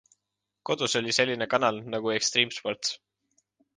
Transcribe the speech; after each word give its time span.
Kodus 0.69 0.95
oli 1.01 1.13
selline 1.17 1.47
kanal 1.53 1.79
nagu 1.95 2.13
Extreme 2.17 2.57
Sports. 2.59 2.95